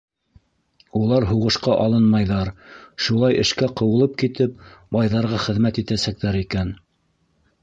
[0.99, 2.51] Улар һуғышҡа алынмайҙар,
[3.09, 4.67] шулай эшкә ҡыуылып китеп,
[4.99, 6.79] байҙарға хеҙмәт итәсәктәр икән.